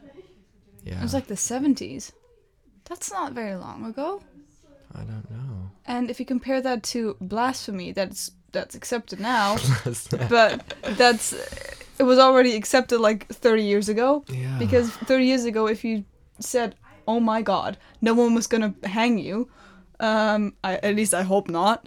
yeah. 0.84 0.98
it 0.98 1.02
was 1.02 1.14
like 1.14 1.26
the 1.26 1.34
70s. 1.34 2.12
That's 2.84 3.12
not 3.12 3.32
very 3.32 3.54
long 3.54 3.84
ago. 3.84 4.20
I 4.94 5.02
don't 5.02 5.30
know. 5.30 5.39
And 5.90 6.10
if 6.10 6.16
you 6.20 6.26
compare 6.34 6.60
that 6.62 6.82
to 6.94 7.16
blasphemy, 7.20 7.92
that's 7.92 8.30
that's 8.52 8.74
accepted 8.74 9.18
now, 9.20 9.56
but 10.28 10.74
that's 11.00 11.32
it 11.98 12.04
was 12.04 12.18
already 12.18 12.54
accepted 12.56 12.98
like 13.08 13.26
30 13.28 13.62
years 13.62 13.88
ago. 13.88 14.24
yeah. 14.28 14.56
Because 14.58 14.90
30 15.10 15.24
years 15.24 15.44
ago, 15.44 15.66
if 15.68 15.84
you 15.84 16.04
said, 16.38 16.74
"Oh 17.06 17.20
my 17.20 17.42
God," 17.42 17.76
no 18.00 18.12
one 18.14 18.34
was 18.34 18.46
gonna 18.46 18.72
hang 18.84 19.18
you. 19.18 19.48
Um, 19.98 20.54
I, 20.64 20.76
at 20.88 20.94
least 20.96 21.12
I 21.12 21.22
hope 21.22 21.50
not. 21.50 21.78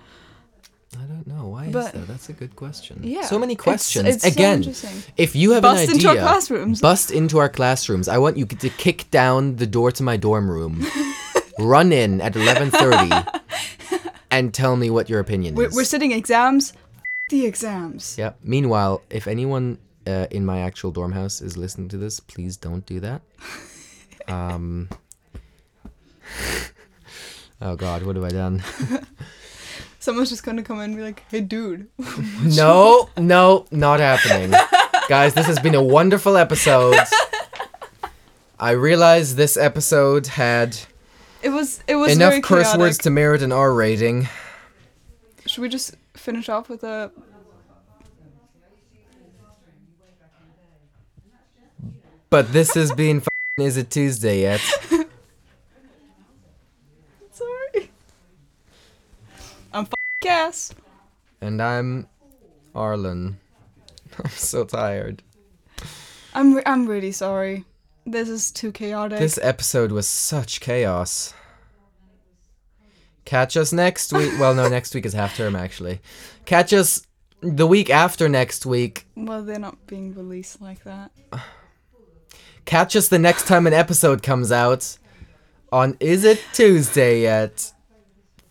I 1.02 1.06
don't 1.12 1.26
know. 1.26 1.48
Why 1.54 1.66
is 1.68 1.74
that? 1.74 2.08
That's 2.08 2.30
a 2.30 2.34
good 2.34 2.56
question. 2.56 3.00
Yeah, 3.04 3.26
So 3.26 3.40
many 3.40 3.56
questions. 3.56 4.08
it's 4.08 4.24
so 4.24 4.30
Again, 4.30 4.58
interesting. 4.60 4.98
if 5.18 5.36
you 5.36 5.52
have 5.54 5.64
Bust 5.64 5.88
an 5.90 5.96
into 5.96 6.08
our 6.10 6.16
classrooms. 6.18 6.82
bust 6.82 7.10
into 7.12 7.40
our 7.40 7.50
classrooms. 7.50 8.08
I 8.08 8.18
want 8.20 8.38
you 8.38 8.46
to 8.46 8.70
kick 8.86 9.10
down 9.12 9.56
the 9.56 9.66
door 9.66 9.92
to 9.98 10.04
my 10.04 10.18
dorm 10.18 10.48
room, 10.56 10.86
run 11.60 11.92
in 11.92 12.22
at 12.22 12.34
11:30, 12.36 13.26
and 14.38 14.54
tell 14.54 14.76
me 14.76 14.90
what 14.90 15.10
your 15.10 15.20
opinion 15.20 15.56
We're, 15.56 15.68
is. 15.68 15.76
we're 15.76 15.84
sitting 15.86 16.12
exams. 16.12 16.74
the 17.30 17.46
exams. 17.46 18.16
Yeah. 18.18 18.34
Meanwhile, 18.44 19.02
if 19.10 19.28
anyone 19.28 19.78
uh, 20.08 20.28
in 20.32 20.46
my 20.46 20.60
actual 20.62 20.92
dorm 20.92 21.12
house 21.14 21.42
is 21.42 21.56
listening 21.58 21.88
to 21.90 21.98
this, 21.98 22.20
please 22.20 22.58
don't 22.58 22.86
do 22.86 23.00
that. 23.02 23.22
Um. 24.28 24.90
Oh 27.62 27.76
God, 27.78 28.04
what 28.04 28.16
have 28.18 28.26
I 28.26 28.30
done? 28.30 28.62
Someone's 30.00 30.30
just 30.30 30.44
gonna 30.44 30.64
come 30.64 30.80
in 30.80 30.86
and 30.86 30.96
be 30.98 31.02
like, 31.02 31.24
"Hey, 31.30 31.40
dude." 31.40 31.88
No, 32.44 33.10
no, 33.18 33.66
not 33.72 34.02
happening. 34.02 34.52
Guys, 35.08 35.34
this 35.34 35.46
has 35.46 35.60
been 35.60 35.76
a 35.76 35.82
wonderful 35.84 36.36
episode. 36.36 36.98
I 38.60 38.72
realize 38.72 39.36
this 39.36 39.56
episode 39.56 40.28
had 40.28 40.78
It 41.44 41.50
was. 41.50 41.84
It 41.88 41.96
was 41.96 42.14
enough 42.16 42.42
curse 42.42 42.64
chaotic. 42.64 42.80
words 42.80 42.98
to 43.00 43.10
merit 43.10 43.42
an 43.42 43.52
R 43.52 43.74
rating. 43.74 44.28
Should 45.46 45.62
we 45.62 45.70
just 45.70 45.96
finish 46.16 46.48
off 46.48 46.70
with 46.70 46.84
a? 46.84 47.12
But 52.30 52.52
this 52.54 52.74
has 52.74 52.92
been 52.94 53.18
f- 53.22 53.28
Is 53.60 53.78
It 53.78 53.92
Tuesday 53.92 54.42
Yet? 54.42 54.60
Sorry. 57.32 57.92
I'm 59.74 59.84
f- 59.84 59.94
gas. 60.22 60.74
And 61.42 61.62
I'm 61.62 62.08
Arlen. 62.74 63.40
I'm 64.24 64.30
so 64.32 64.64
tired. 64.66 65.22
I'm. 66.34 66.56
Re- 66.56 66.64
I'm 66.66 66.88
really 66.88 67.12
sorry. 67.12 67.66
This 68.06 68.30
is 68.30 68.52
too 68.52 68.72
chaotic. 68.72 69.20
This 69.20 69.40
episode 69.42 69.92
was 69.92 70.08
such 70.08 70.60
chaos. 70.60 71.34
Catch 73.26 73.56
us 73.56 73.72
next 73.72 74.12
week. 74.12 74.32
Well, 74.40 74.54
no, 74.54 74.68
next 74.68 74.94
week 74.94 75.06
is 75.06 75.14
half 75.14 75.38
term 75.38 75.56
actually. 75.56 76.02
Catch 76.46 76.74
us 76.74 77.06
the 77.42 77.68
week 77.68 77.90
after 77.90 78.28
next 78.28 78.66
week. 78.66 79.06
Well, 79.16 79.44
they're 79.44 79.60
not 79.60 79.88
being 79.88 80.14
released 80.14 80.62
like 80.62 80.84
that. 80.84 81.12
Catch 82.66 82.96
us 82.96 83.08
the 83.08 83.20
next 83.20 83.48
time 83.48 83.68
an 83.68 83.74
episode 83.74 84.24
comes 84.24 84.52
out 84.52 84.98
on 85.72 85.98
Is 86.00 86.24
It 86.24 86.42
Tuesday 86.54 87.22
Yet? 87.22 87.74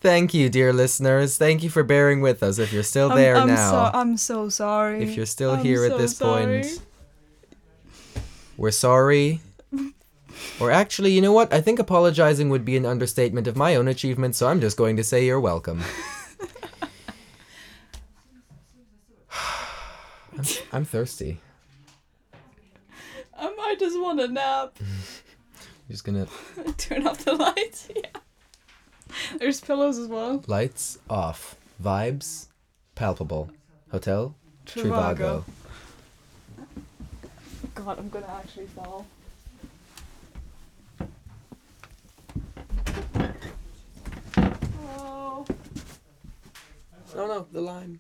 Thank 0.00 0.34
you, 0.34 0.48
dear 0.50 0.72
listeners. 0.72 1.38
Thank 1.38 1.62
you 1.62 1.70
for 1.70 1.84
bearing 1.84 2.20
with 2.20 2.42
us 2.42 2.58
if 2.58 2.72
you're 2.72 2.82
still 2.82 3.12
I'm, 3.12 3.16
there 3.16 3.36
I'm 3.36 3.46
now. 3.46 3.70
So, 3.70 3.90
I'm 3.98 4.16
so 4.16 4.48
sorry. 4.48 5.02
if 5.02 5.16
you're 5.16 5.26
still 5.26 5.52
I'm 5.52 5.64
here 5.64 5.86
so 5.86 5.92
at 5.92 5.98
this 5.98 6.16
sorry. 6.16 6.62
point, 6.62 6.82
we're 8.62 8.70
sorry. 8.70 9.40
Or 10.60 10.70
actually, 10.70 11.10
you 11.10 11.20
know 11.20 11.32
what? 11.32 11.52
I 11.52 11.60
think 11.60 11.80
apologizing 11.80 12.48
would 12.48 12.64
be 12.64 12.76
an 12.76 12.86
understatement 12.86 13.48
of 13.48 13.56
my 13.56 13.74
own 13.74 13.88
achievement, 13.88 14.36
so 14.36 14.46
I'm 14.46 14.60
just 14.60 14.76
going 14.76 14.96
to 14.96 15.04
say 15.04 15.26
you're 15.26 15.40
welcome. 15.40 15.82
I'm, 20.38 20.44
I'm 20.72 20.84
thirsty. 20.84 21.40
I 23.36 23.52
might 23.52 23.80
just 23.80 24.00
want 24.00 24.20
a 24.20 24.28
nap. 24.28 24.78
just 25.90 26.04
gonna 26.04 26.28
Turn 26.78 27.04
off 27.06 27.24
the 27.24 27.34
lights. 27.34 27.88
Yeah. 27.96 28.02
There's 29.38 29.60
pillows 29.60 29.98
as 29.98 30.06
well. 30.06 30.42
lights 30.46 30.98
off. 31.10 31.56
Vibes 31.82 32.46
palpable. 32.94 33.50
Hotel 33.90 34.34
Trivago. 34.64 35.44
God, 37.84 37.98
I'm 37.98 38.08
gonna 38.10 38.26
actually 38.28 38.66
fall. 38.66 39.04
Oh. 44.86 45.44
Oh 47.16 47.26
no, 47.26 47.46
the 47.50 47.60
lime. 47.60 47.98